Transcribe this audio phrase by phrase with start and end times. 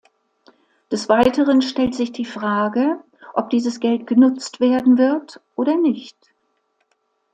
[0.91, 2.99] Des Weiteren stellt sich die Frage,
[3.35, 6.17] ob dieses Geld genutzt werden wird oder nicht.